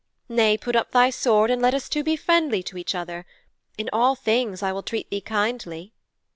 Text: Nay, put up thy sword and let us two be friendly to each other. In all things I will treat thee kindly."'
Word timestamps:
Nay, 0.29 0.57
put 0.57 0.75
up 0.75 0.89
thy 0.89 1.11
sword 1.11 1.51
and 1.51 1.61
let 1.61 1.75
us 1.75 1.87
two 1.87 2.03
be 2.03 2.15
friendly 2.15 2.63
to 2.63 2.75
each 2.75 2.95
other. 2.95 3.23
In 3.77 3.87
all 3.93 4.15
things 4.15 4.63
I 4.63 4.71
will 4.71 4.81
treat 4.81 5.11
thee 5.11 5.21
kindly."' 5.21 5.93